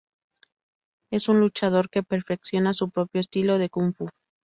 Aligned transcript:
Es 1.11 1.29
un 1.29 1.39
luchador 1.41 1.87
que 1.91 2.01
perfecciona 2.01 2.73
su 2.73 2.89
propio 2.89 3.19
estilo 3.21 3.59
de 3.59 3.69
Kung-fu. 3.69 4.09